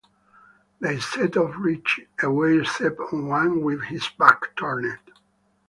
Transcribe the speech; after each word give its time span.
They 0.79 0.99
set 0.99 1.37
off 1.37 1.53
right 1.59 1.85
away 2.23 2.57
except 2.57 3.13
one 3.13 3.61
with 3.61 3.83
his 3.83 4.09
back 4.17 4.55
turned. 4.55 4.97